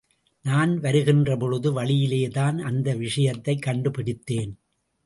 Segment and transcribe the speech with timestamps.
[0.41, 4.59] நான் வருகின்றபொழுது, வழியிலேதான் அந்த விஷயத்தைக் கண்டுபிடித்தேன்.